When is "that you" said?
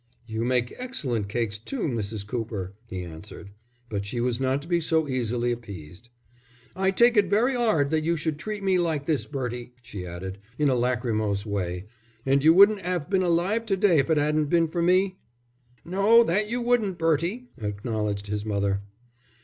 7.91-8.17, 16.23-16.61